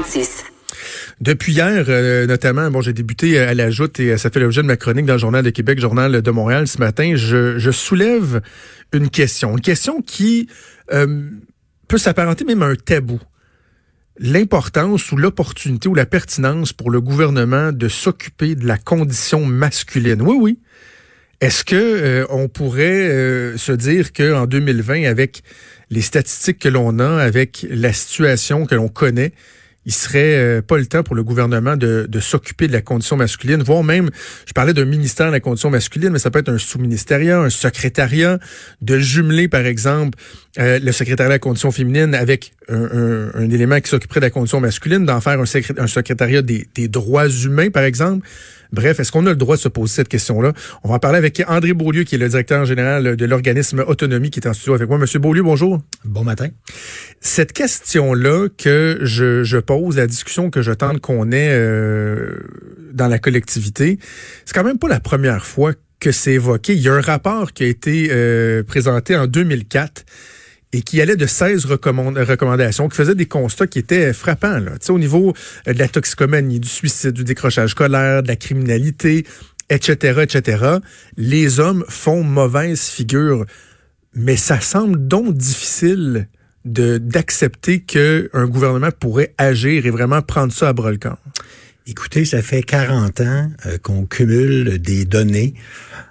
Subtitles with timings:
[0.00, 0.44] 1336.
[1.20, 4.66] Depuis hier, euh, notamment, bon, j'ai débuté à la joute et ça fait l'objet de
[4.66, 7.14] ma chronique dans le Journal de Québec, Journal de Montréal ce matin.
[7.16, 8.42] Je, soulève
[8.92, 10.48] une question, une question qui
[10.92, 11.30] euh,
[11.88, 13.20] peut s'apparenter même à un tabou.
[14.18, 20.20] L'importance ou l'opportunité ou la pertinence pour le gouvernement de s'occuper de la condition masculine.
[20.22, 20.58] Oui, oui.
[21.40, 25.42] Est-ce que euh, on pourrait euh, se dire que en 2020, avec
[25.90, 29.32] les statistiques que l'on a, avec la situation que l'on connaît,
[29.86, 33.16] il serait euh, pas le temps pour le gouvernement de, de s'occuper de la condition
[33.16, 34.10] masculine, voire même,
[34.44, 37.50] je parlais d'un ministère de la condition masculine, mais ça peut être un sous-ministériat, un
[37.50, 38.38] secrétariat,
[38.82, 40.18] de jumeler, par exemple,
[40.58, 44.60] euh, le secrétariat de la condition féminine avec un, élément qui s'occuperait de la condition
[44.60, 45.44] masculine, d'en faire un,
[45.78, 48.26] un secrétariat des, des droits humains, par exemple.
[48.72, 50.52] Bref, est-ce qu'on a le droit de se poser cette question-là?
[50.84, 54.30] On va en parler avec André Beaulieu, qui est le directeur général de l'organisme Autonomie,
[54.30, 54.98] qui est en studio avec moi.
[54.98, 55.80] Monsieur Beaulieu, bonjour.
[56.04, 56.48] Bon matin.
[57.20, 62.38] Cette question-là que je, je, pose, la discussion que je tente qu'on ait euh,
[62.92, 63.98] dans la collectivité,
[64.44, 66.74] c'est quand même pas la première fois que c'est évoqué.
[66.74, 70.04] Il y a un rapport qui a été euh, présenté en 2004
[70.72, 74.98] et qui allait de 16 recommandations, qui faisait des constats qui étaient frappants, là, au
[74.98, 75.32] niveau
[75.68, 79.26] euh, de la toxicomanie, du suicide, du décrochage scolaire, de la criminalité,
[79.70, 80.78] etc., etc.
[81.16, 83.46] Les hommes font mauvaise figure,
[84.14, 86.28] mais ça semble donc difficile
[86.64, 91.18] d'accepter qu'un gouvernement pourrait agir et vraiment prendre ça à bras le corps.
[91.86, 95.54] Écoutez, ça fait 40 ans euh, qu'on cumule des données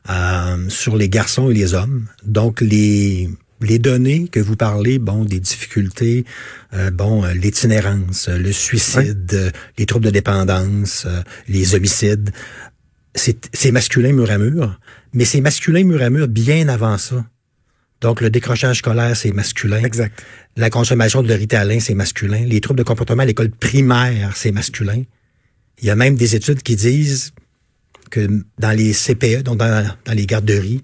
[0.10, 2.06] euh, sur les garçons et les hommes.
[2.24, 3.30] Donc, les
[3.62, 6.26] les données que vous parlez, bon, des difficultés,
[6.74, 11.08] euh, bon, euh, l'itinérance, le suicide, euh, les troubles de dépendance,
[11.48, 12.32] les homicides,
[13.16, 14.80] c'est masculin mur à mur,
[15.14, 17.26] mais c'est masculin mur à mur bien avant ça.
[18.02, 19.82] Donc, le décrochage scolaire, c'est masculin.
[19.84, 20.22] Exact.
[20.58, 22.44] La consommation de ritalin, c'est masculin.
[22.46, 25.04] Les troubles de comportement à l'école primaire, c'est masculin.
[25.82, 27.32] Il y a même des études qui disent
[28.12, 28.28] que
[28.60, 30.84] dans les CPE, donc dans, dans les garderies,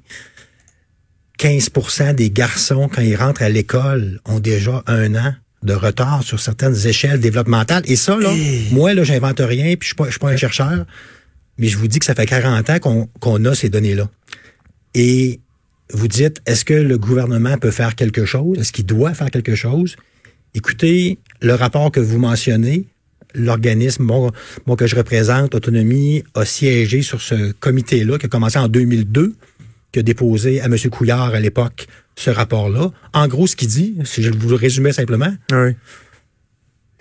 [1.42, 6.40] 15% des garçons, quand ils rentrent à l'école, ont déjà un an de retard sur
[6.40, 7.82] certaines échelles développementales.
[7.88, 8.32] Et ça, là,
[8.72, 10.86] moi, là, j'invente rien, puis je suis pas, suis pas un chercheur,
[11.58, 14.08] mais je vous dis que ça fait 40 ans qu'on a ces données-là.
[14.94, 15.40] Et
[15.92, 18.60] vous dites, est-ce que le gouvernement peut faire quelque chose?
[18.60, 19.96] Est-ce qu'il doit faire quelque chose?
[20.54, 22.86] Écoutez, le rapport que vous mentionnez,
[23.34, 24.32] l'organisme bon,
[24.76, 29.34] que je représente, Autonomie, a siégé sur ce comité-là qui a commencé en 2002
[29.92, 30.78] qui a déposé à M.
[30.90, 32.92] Couillard à l'époque ce rapport-là.
[33.14, 35.34] En gros, ce qu'il dit, si je vous le résumais simplement,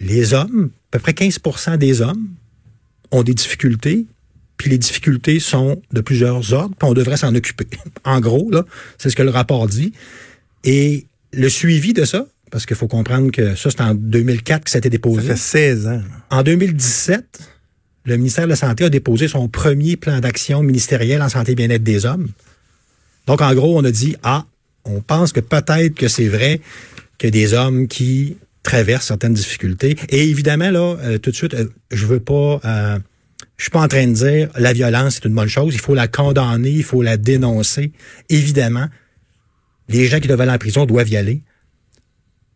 [0.01, 2.29] les hommes, à peu près 15% des hommes,
[3.11, 4.07] ont des difficultés,
[4.57, 7.67] puis les difficultés sont de plusieurs ordres, puis on devrait s'en occuper.
[8.05, 8.65] en gros, là,
[8.99, 9.93] c'est ce que le rapport dit.
[10.65, 14.71] Et le suivi de ça, parce qu'il faut comprendre que ça, c'est en 2004 que
[14.71, 15.29] ça a été déposé.
[15.29, 16.03] Ça fait 16 ans.
[16.31, 17.25] En 2017,
[18.05, 21.55] le ministère de la Santé a déposé son premier plan d'action ministériel en santé et
[21.55, 22.29] bien-être des hommes.
[23.31, 24.45] Donc, en gros, on a dit, ah,
[24.85, 26.61] on pense que peut-être que c'est vrai
[27.17, 29.97] que des hommes qui traversent certaines difficultés.
[30.09, 32.61] Et évidemment, là, euh, tout de suite, euh, je veux pas...
[32.65, 32.99] Euh,
[33.57, 35.95] je suis pas en train de dire la violence c'est une bonne chose, il faut
[35.95, 37.93] la condamner, il faut la dénoncer.
[38.31, 38.89] Évidemment,
[39.89, 41.45] les gens qui doivent aller en prison doivent y aller.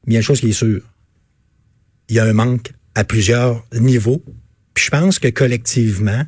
[0.06, 0.82] Mais il y a une chose qui est sûre.
[2.08, 4.24] Il y a un manque à plusieurs niveaux.
[4.74, 6.24] Puis je pense que collectivement,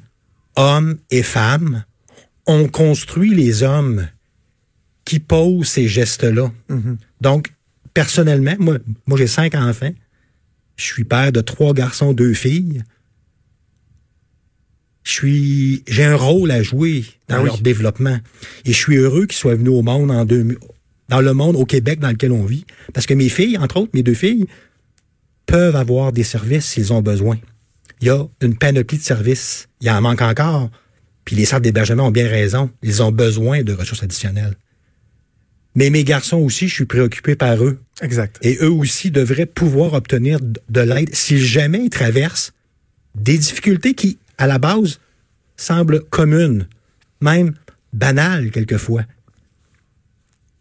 [0.54, 1.84] hommes et femmes,
[2.46, 4.06] ont construit les hommes
[5.06, 6.52] qui pose ces gestes-là.
[6.68, 6.96] Mm-hmm.
[7.22, 7.52] Donc,
[7.94, 9.94] personnellement, moi, moi j'ai cinq enfants.
[10.76, 12.82] Je suis père de trois garçons, deux filles.
[15.04, 18.18] Je suis, j'ai un rôle à jouer dans ah leur développement.
[18.66, 20.58] Et je suis heureux qu'ils soient venus au monde en deux,
[21.08, 22.66] dans le monde, au Québec dans lequel on vit.
[22.92, 24.46] Parce que mes filles, entre autres, mes deux filles,
[25.46, 27.38] peuvent avoir des services s'ils ont besoin.
[28.00, 29.68] Il y a une panoplie de services.
[29.80, 30.70] Il y en manque encore.
[31.24, 32.68] Puis les centres d'hébergement ont bien raison.
[32.82, 34.56] Ils ont besoin de ressources additionnelles.
[35.76, 37.78] Mais mes garçons aussi, je suis préoccupé par eux.
[38.00, 38.38] Exact.
[38.42, 42.52] Et eux aussi devraient pouvoir obtenir de l'aide si jamais ils traversent
[43.14, 45.00] des difficultés qui, à la base,
[45.56, 46.66] semblent communes,
[47.20, 47.52] même
[47.92, 49.02] banales quelquefois.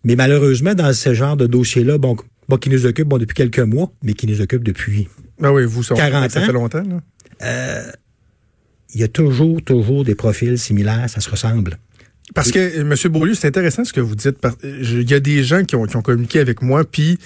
[0.03, 3.59] Mais malheureusement, dans ce genre de dossier-là, bon, bon, qui nous occupe bon, depuis quelques
[3.59, 5.07] mois, mais qui nous occupe depuis
[5.41, 6.29] ah oui, vous, 40 ans.
[6.29, 6.83] Ça fait longtemps?
[7.41, 7.91] Euh,
[8.93, 11.77] il y a toujours, toujours des profils similaires, ça se ressemble.
[12.33, 12.95] Parce que, M.
[13.11, 14.37] Beaulieu, c'est intéressant ce que vous dites.
[14.63, 17.19] Il y a des gens qui ont, communiqué avec moi, puis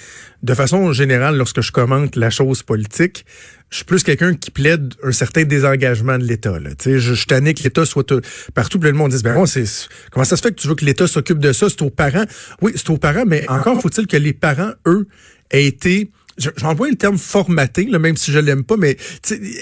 [0.43, 3.25] de façon générale, lorsque je commente la chose politique,
[3.69, 6.53] je suis plus quelqu'un qui plaide un certain désengagement de l'État.
[6.83, 8.13] Je, je suis tanné que l'État soit
[8.53, 8.79] partout.
[8.79, 9.63] Puis le monde dit, ben, c'est,
[10.11, 11.69] comment ça se fait que tu veux que l'État s'occupe de ça?
[11.69, 12.25] C'est aux parents.
[12.61, 15.07] Oui, c'est aux parents, mais encore faut-il que les parents, eux,
[15.51, 16.11] aient été
[16.57, 18.95] j'emploie le terme formaté, là, même si je l'aime pas, mais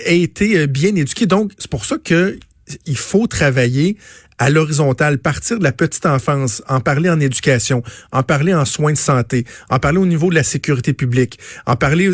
[0.06, 1.26] a été euh, bien éduqué.
[1.26, 2.38] Donc, c'est pour ça que
[2.86, 3.98] il faut travailler
[4.38, 8.94] à l'horizontale, partir de la petite enfance, en parler en éducation, en parler en soins
[8.94, 12.12] de santé, en parler au niveau de la sécurité publique, en parler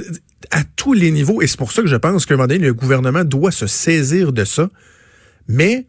[0.51, 1.41] à tous les niveaux.
[1.41, 3.67] Et c'est pour ça que je pense qu'à un moment donné, le gouvernement doit se
[3.67, 4.69] saisir de ça.
[5.47, 5.85] Mais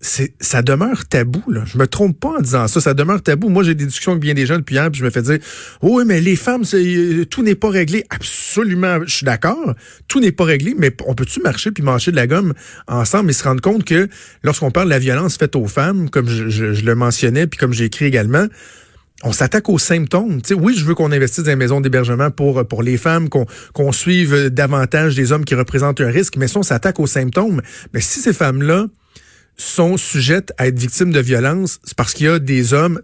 [0.00, 1.64] ça demeure tabou là.
[1.64, 3.48] Je me trompe pas en disant ça, ça demeure tabou.
[3.48, 5.38] Moi j'ai des discussions avec bien des gens depuis hier, puis je me fais dire
[5.82, 9.74] "Oui, mais les femmes euh, tout n'est pas réglé." Absolument, je suis d'accord.
[10.06, 12.52] Tout n'est pas réglé, mais on peut-tu marcher puis manger de la gomme
[12.86, 14.08] ensemble et se rendre compte que
[14.42, 17.84] lorsqu'on parle de la violence faite aux femmes, comme je, le mentionnais puis comme j'ai
[17.84, 18.46] écrit également,
[19.24, 20.40] on s'attaque aux symptômes.
[20.50, 23.92] oui, je veux qu'on investisse dans les maisons d'hébergement pour pour les femmes, qu'on qu'on
[23.92, 27.62] suive davantage des hommes qui représentent un risque, mais si on s'attaque aux symptômes,
[27.94, 28.86] mais si ces femmes-là
[29.56, 33.00] sont sujettes à être victimes de violence, c'est parce qu'il y a des hommes,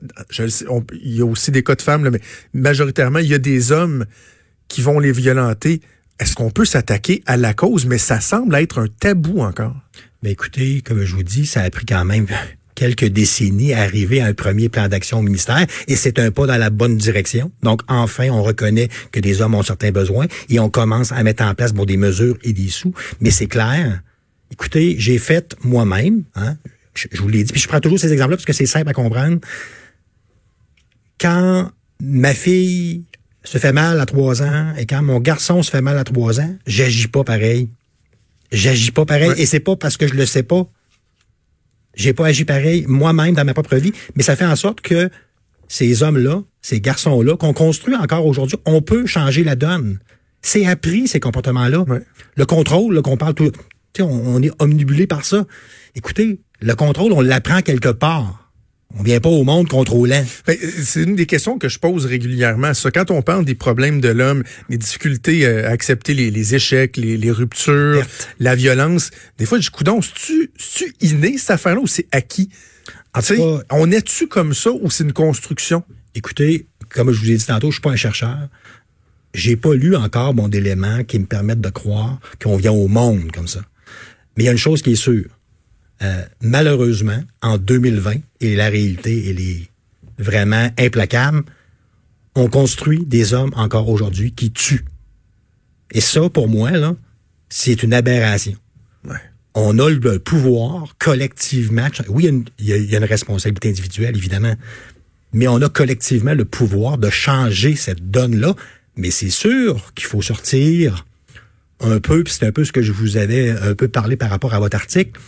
[0.92, 2.20] il y a aussi des cas de femmes, mais
[2.52, 4.04] majoritairement, il y a des hommes
[4.68, 5.80] qui vont les violenter.
[6.18, 7.86] Est-ce qu'on peut s'attaquer à la cause?
[7.86, 9.74] Mais ça semble être un tabou encore.
[10.22, 12.26] Mais écoutez, comme je vous dis, ça a pris quand même
[12.74, 16.46] quelques décennies à arriver à un premier plan d'action au ministère et c'est un pas
[16.46, 17.52] dans la bonne direction.
[17.62, 21.44] Donc enfin, on reconnaît que des hommes ont certains besoins et on commence à mettre
[21.44, 22.94] en place bon, des mesures et des sous.
[23.20, 24.00] Mais c'est clair,
[24.52, 26.58] Écoutez, j'ai fait moi-même, hein,
[26.92, 28.92] je, vous l'ai dit, puis je prends toujours ces exemples-là parce que c'est simple à
[28.92, 29.38] comprendre.
[31.18, 31.70] Quand
[32.02, 33.06] ma fille
[33.44, 36.38] se fait mal à trois ans et quand mon garçon se fait mal à trois
[36.38, 37.70] ans, j'agis pas pareil.
[38.52, 40.68] J'agis pas pareil et c'est pas parce que je le sais pas.
[41.94, 45.08] J'ai pas agi pareil moi-même dans ma propre vie, mais ça fait en sorte que
[45.66, 49.98] ces hommes-là, ces garçons-là, qu'on construit encore aujourd'hui, on peut changer la donne.
[50.42, 51.86] C'est appris, ces comportements-là.
[52.36, 53.52] Le contrôle, qu'on parle tout,
[54.00, 55.46] on, est omnibulé par ça.
[55.94, 58.50] Écoutez, le contrôle, on l'apprend quelque part.
[58.98, 60.22] On vient pas au monde contrôlant.
[60.46, 62.74] Ben, c'est une des questions que je pose régulièrement.
[62.74, 67.30] Ça, quand on parle des problèmes de l'homme, des difficultés à accepter les, échecs, les,
[67.30, 68.04] ruptures,
[68.38, 72.50] la violence, des fois, je dis, coudon, c'est-tu inné cette affaire-là ou c'est acquis?
[73.70, 75.84] on est-tu comme ça ou c'est une construction?
[76.14, 78.48] Écoutez, comme je vous ai dit tantôt, je suis pas un chercheur.
[79.34, 83.32] J'ai pas lu encore bon d'éléments qui me permettent de croire qu'on vient au monde
[83.32, 83.60] comme ça.
[84.36, 85.38] Mais il y a une chose qui est sûre.
[86.02, 89.68] Euh, malheureusement, en 2020, et la réalité, elle est
[90.18, 91.44] vraiment implacable,
[92.34, 94.84] on construit des hommes encore aujourd'hui qui tuent.
[95.92, 96.96] Et ça, pour moi, là,
[97.48, 98.54] c'est une aberration.
[99.54, 101.88] On a le pouvoir collectivement.
[102.08, 104.54] Oui, il y, a une, il y, a une responsabilité individuelle, évidemment,
[105.34, 108.54] mais on a collectivement le pouvoir de changer cette donne-là.
[108.96, 111.04] Mais c'est sûr qu'il faut sortir
[111.82, 114.30] un peu, puis c'est un peu ce que je vous avais un peu parlé par
[114.30, 115.20] rapport à votre article,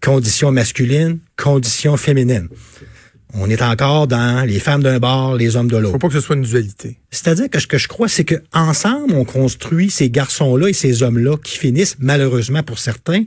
[0.00, 2.48] conditions masculines, conditions féminines.
[3.32, 5.92] On est encore dans les femmes d'un bord, les hommes de l'autre.
[5.92, 6.98] Faut pas que ce soit une dualité.
[7.10, 11.02] C'est-à-dire que ce que je crois, c'est que ensemble, on construit ces garçons-là et ces
[11.02, 13.24] hommes-là qui finissent, malheureusement pour certains,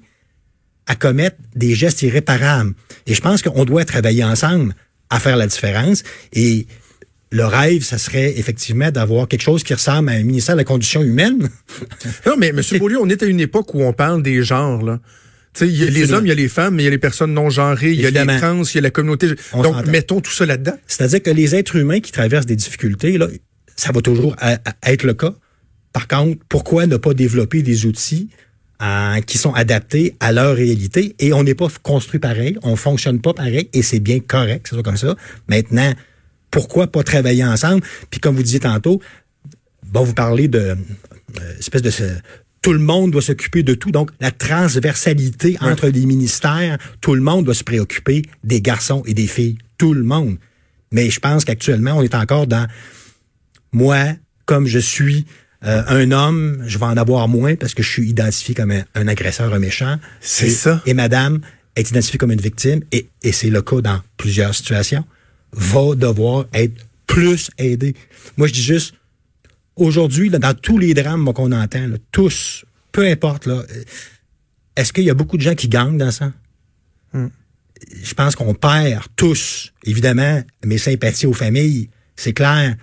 [0.87, 2.73] à commettre des gestes irréparables.
[3.07, 4.75] Et je pense qu'on doit travailler ensemble
[5.09, 6.03] à faire la différence.
[6.33, 6.67] Et
[7.33, 10.65] le rêve, ça serait effectivement d'avoir quelque chose qui ressemble à un ministère de la
[10.65, 11.49] condition humaine.
[12.27, 12.61] non, mais M.
[12.77, 14.99] Beaulieu, on est à une époque où on parle des genres, là.
[15.61, 16.99] Il y a les hommes, il y a les femmes, mais il y a les
[16.99, 19.29] personnes non genrées, il y a les trans, il y a la communauté.
[19.53, 20.77] Donc, mettons tout ça là-dedans.
[20.87, 23.27] C'est-à-dire que les êtres humains qui traversent des difficultés, là,
[23.75, 24.35] ça va toujours
[24.83, 25.33] être le cas.
[25.91, 28.29] Par contre, pourquoi ne pas développer des outils
[28.81, 31.15] euh, qui sont adaptés à leur réalité?
[31.19, 34.81] Et on n'est pas construit pareil, on fonctionne pas pareil et c'est bien correct, c'est
[34.83, 35.15] comme ça.
[35.47, 35.93] Maintenant,
[36.53, 37.83] pourquoi pas travailler ensemble?
[38.11, 39.01] Puis comme vous disiez tantôt,
[39.87, 41.91] bon, vous parlez de euh, espèce de
[42.61, 43.91] tout le monde doit s'occuper de tout.
[43.91, 49.13] Donc, la transversalité entre les ministères, tout le monde doit se préoccuper des garçons et
[49.13, 49.57] des filles.
[49.77, 50.37] Tout le monde.
[50.91, 52.67] Mais je pense qu'actuellement, on est encore dans
[53.73, 54.13] moi,
[54.45, 55.25] comme je suis
[55.65, 59.07] euh, un homme, je vais en avoir moins parce que je suis identifié comme un,
[59.07, 59.97] agresseur, un méchant.
[60.21, 60.81] C'est ça.
[60.85, 61.41] Et madame
[61.75, 65.03] est identifiée comme une victime, et, et c'est le cas dans plusieurs situations
[65.53, 67.95] va devoir être plus aidé.
[68.37, 68.95] Moi, je dis juste,
[69.75, 73.63] aujourd'hui, dans tous les drames qu'on entend, tous, peu importe, là,
[74.75, 76.31] est-ce qu'il y a beaucoup de gens qui gagnent dans ça?
[77.13, 77.27] Hmm.
[78.01, 82.75] Je pense qu'on perd tous, évidemment, mes sympathies aux familles, c'est clair.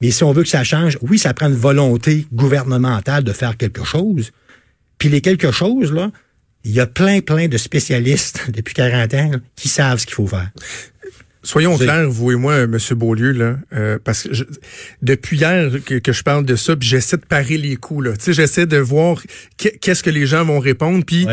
[0.00, 3.56] Mais si on veut que ça change, oui, ça prend une volonté gouvernementale de faire
[3.56, 4.30] quelque chose.
[4.98, 6.10] Puis les quelque chose, là,
[6.64, 10.26] il y a plein, plein de spécialistes depuis 40 ans qui savent ce qu'il faut
[10.26, 10.50] faire.
[11.42, 12.76] Soyons clairs, vous et moi, M.
[12.92, 14.28] Beaulieu, là, euh, parce que
[15.00, 18.06] depuis hier que, je parle de ça, j'essaie de parer les coups.
[18.06, 18.12] Là.
[18.26, 19.22] J'essaie de voir
[19.56, 21.26] qu'est-ce que les gens vont répondre, puis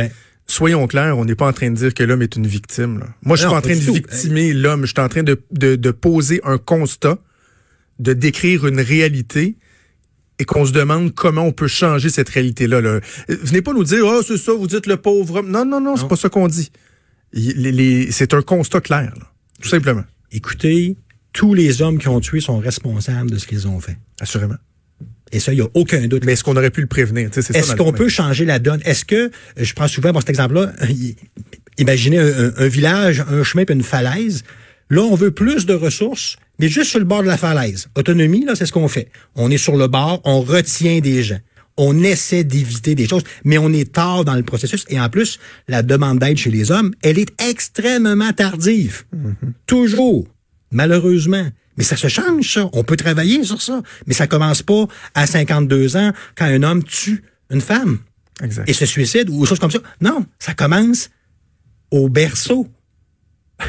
[0.47, 2.99] soyons clairs, on n'est pas en train de dire que l'homme est une victime.
[2.99, 3.07] Là.
[3.23, 5.75] Moi, je suis pas en train de victimer l'homme, je suis en train de, de,
[5.75, 7.17] de poser un constat,
[7.99, 9.57] de décrire une réalité
[10.39, 12.81] et qu'on se demande comment on peut changer cette réalité-là.
[12.81, 12.99] Là.
[13.27, 15.49] Venez pas nous dire, ah, oh, c'est ça, vous dites le pauvre homme.
[15.49, 16.71] Non, non, non, c'est pas ça qu'on dit.
[18.11, 20.03] c'est un constat clair, là, tout simplement.
[20.31, 20.97] Écoutez,
[21.33, 23.97] tous les hommes qui ont tué sont responsables de ce qu'ils ont fait.
[24.19, 24.55] Assurément.
[25.31, 26.23] Et ça, il n'y a aucun doute.
[26.25, 27.29] Mais est-ce qu'on aurait pu le prévenir?
[27.35, 28.81] Est-ce qu'on peut changer la donne?
[28.85, 30.73] Est-ce que, je prends souvent bon, cet exemple-là,
[31.77, 34.43] imaginez un, village, un chemin et une falaise.
[34.89, 37.89] Là, on veut plus de ressources, mais juste sur le bord de la falaise.
[37.95, 39.09] Autonomie, là, c'est ce qu'on fait.
[39.35, 41.39] On est sur le bord, on retient des gens.
[41.77, 44.85] On essaie d'éviter des choses, mais on est tard dans le processus.
[44.89, 49.03] Et en plus, la demande d'aide chez les hommes, elle est extrêmement tardive.
[49.15, 49.51] Mm-hmm.
[49.65, 50.27] Toujours.
[50.71, 51.47] Malheureusement.
[51.77, 52.69] Mais ça se change, ça.
[52.73, 53.81] On peut travailler sur ça.
[54.07, 57.99] Mais ça commence pas à 52 ans quand un homme tue une femme.
[58.41, 58.67] Exact.
[58.69, 59.79] Et se suicide ou des choses comme ça.
[60.01, 61.09] Non, ça commence
[61.91, 62.67] au berceau.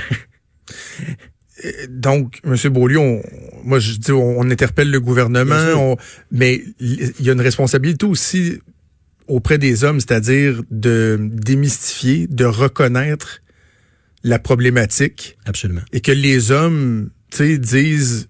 [1.89, 2.57] Donc, M.
[2.73, 3.23] Beaulieu, on,
[3.65, 5.97] moi je dis, on, interpelle le gouvernement,
[6.31, 8.59] mais il y a une responsabilité aussi
[9.27, 13.43] auprès des hommes, c'est-à-dire de démystifier, de reconnaître
[14.25, 15.37] la problématique.
[15.45, 15.83] Absolument.
[15.93, 18.29] Et que les hommes, tu sais, disent,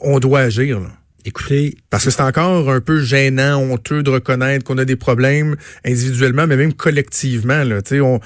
[0.00, 0.80] on doit agir.
[0.80, 0.92] Là.
[1.28, 5.56] Écoutez, parce que c'est encore un peu gênant, honteux de reconnaître qu'on a des problèmes
[5.84, 7.64] individuellement, mais même collectivement.
[7.64, 8.20] Là, on,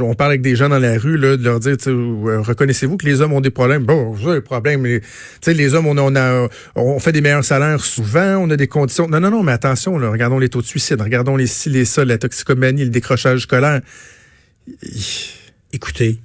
[0.00, 3.06] on parle avec des gens dans la rue, là, de leur dire, euh, reconnaissez-vous que
[3.06, 3.84] les hommes ont des problèmes?
[3.84, 5.00] Bon, j'ai des problèmes, mais
[5.46, 9.06] les hommes, on, a, on fait des meilleurs salaires souvent, on a des conditions.
[9.06, 11.84] Non, non, non, mais attention, là, regardons les taux de suicide, regardons les ci, les
[11.84, 13.80] ça, la toxicomanie, le décrochage scolaire.
[15.72, 16.18] Écoutez,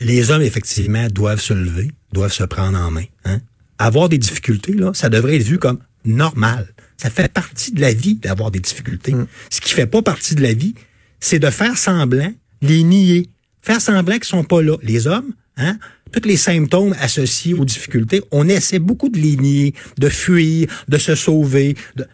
[0.00, 3.04] les hommes, effectivement, doivent se lever, doivent se prendre en main.
[3.24, 3.38] Hein?
[3.78, 6.66] Avoir des difficultés, là, ça devrait être vu comme normal.
[6.96, 9.14] Ça fait partie de la vie d'avoir des difficultés.
[9.14, 9.26] Mm.
[9.50, 10.74] Ce qui fait pas partie de la vie,
[11.20, 13.28] c'est de faire semblant, les nier,
[13.62, 14.76] faire semblant qu'ils sont pas là.
[14.82, 15.78] Les hommes, hein,
[16.12, 20.98] tous les symptômes associés aux difficultés, on essaie beaucoup de les nier, de fuir, de
[20.98, 21.76] se sauver.
[21.96, 22.06] De...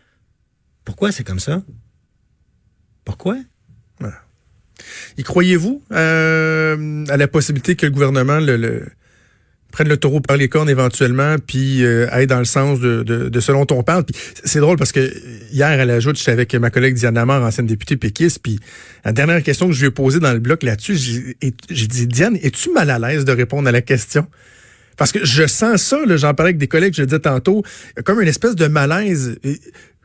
[0.84, 1.62] Pourquoi c'est comme ça?
[3.04, 3.36] Pourquoi?
[5.16, 8.88] Y croyez-vous euh, à la possibilité que le gouvernement le
[9.74, 13.66] prennent le taureau par les cornes éventuellement, puis euh, dans le sens de, ce dont
[13.72, 14.04] on parle.
[14.04, 14.14] Puis
[14.44, 15.12] c'est drôle parce que
[15.52, 18.60] hier, à la joute, j'étais avec ma collègue Diane Lamar, ancienne députée péquiste, puis
[19.04, 21.34] la dernière question que je lui ai posée dans le bloc là-dessus,
[21.70, 24.26] j'ai dit, Diane, es-tu mal à l'aise de répondre à la question?
[24.96, 27.64] Parce que je sens ça, j'en parlais avec des collègues, je le disais tantôt,
[28.04, 29.36] comme une espèce de malaise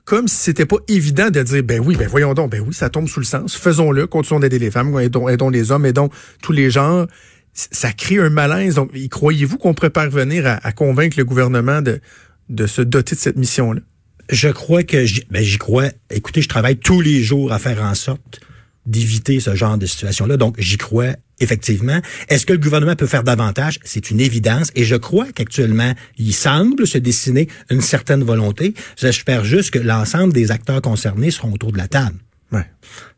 [0.03, 2.89] comme si c'était pas évident de dire ben oui, ben voyons donc, ben oui, ça
[2.89, 6.09] tombe sous le sens, faisons-le, continuons d'aider les femmes, aidons, aidons les hommes, aidons
[6.41, 7.05] tous les genres
[7.53, 8.75] ça crée un malaise.
[8.75, 13.81] Donc, croyez-vous qu'on pourrait parvenir à, convaincre le gouvernement de, se doter de cette mission-là?
[14.29, 15.89] Je crois que ben, j'y crois.
[16.11, 18.41] Écoutez, je travaille tous les jours à faire en sorte
[18.85, 20.37] d'éviter ce genre de situation-là.
[20.37, 21.99] Donc, j'y crois effectivement.
[22.27, 23.79] Est-ce que le gouvernement peut faire davantage?
[23.83, 24.71] C'est une évidence.
[24.75, 28.73] Et je crois qu'actuellement, il semble se dessiner une certaine volonté.
[28.97, 32.17] J'espère juste que l'ensemble des acteurs concernés seront autour de la table.
[32.51, 32.65] Ouais.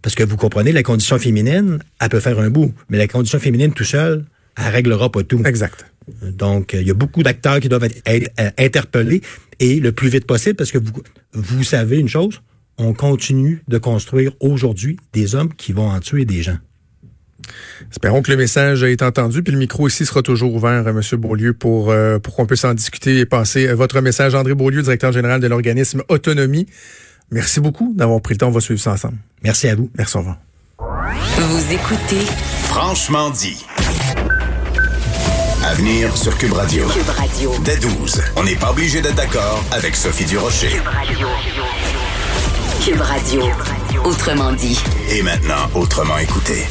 [0.02, 3.40] Parce que vous comprenez, la condition féminine, elle peut faire un bout, mais la condition
[3.40, 4.26] féminine tout seul,
[4.58, 5.42] elle réglera pas tout.
[5.46, 5.86] Exact.
[6.22, 9.22] Donc, il y a beaucoup d'acteurs qui doivent être, euh, interpellés
[9.60, 10.92] et le plus vite possible parce que vous,
[11.34, 12.42] vous savez une chose,
[12.78, 16.58] on continue de construire aujourd'hui des hommes qui vont en tuer des gens.
[17.92, 21.02] Espérons que le message été entendu, puis le micro ici sera toujours ouvert, M.
[21.14, 24.36] Beaulieu, pour, euh, pour qu'on puisse en discuter et passer votre message.
[24.36, 26.68] André Beaulieu, directeur général de l'organisme Autonomie.
[27.32, 28.48] Merci beaucoup d'avoir pris le temps.
[28.48, 29.18] On va suivre ça ensemble.
[29.44, 29.90] Merci à vous.
[29.98, 30.38] Merci, au revoir.
[31.38, 32.26] Vous écoutez
[32.64, 33.66] Franchement dit.
[35.64, 36.88] À venir sur Cube Radio.
[36.88, 37.54] Cube Radio.
[37.64, 38.22] Dès 12.
[38.36, 40.70] On n'est pas obligé d'être d'accord avec Sophie Durocher.
[40.70, 41.28] Cube Radio.
[42.84, 43.44] Cube Radio.
[44.04, 44.80] Autrement dit.
[45.12, 46.66] Et maintenant, autrement écouté.